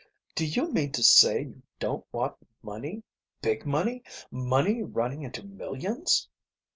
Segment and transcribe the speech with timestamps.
[0.33, 3.03] "Do you mean to say you don't want money,
[3.39, 6.27] big money, money running into millions?